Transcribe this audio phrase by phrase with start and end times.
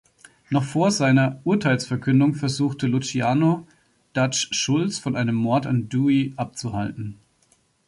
[0.49, 3.67] Noch vor seiner Urteilsverkündung versuchte Luciano,
[4.13, 7.19] Dutch Schultz von einem Mord an Dewey abzuhalten.